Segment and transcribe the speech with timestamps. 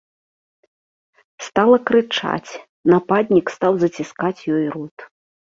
[1.49, 2.51] Стала крычаць,
[2.95, 4.97] нападнік стаў заціскаць ёй рот.